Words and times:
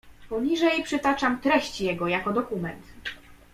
"Poniżej 0.29 0.83
przytaczam 0.83 1.41
treść 1.41 1.81
jego, 1.81 2.07
jako 2.07 2.33
dokument." 2.33 2.83